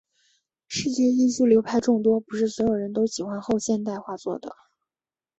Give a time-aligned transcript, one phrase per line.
[0.67, 4.55] 视觉艺术流派众多，不是所有人都喜欢后现代画作的。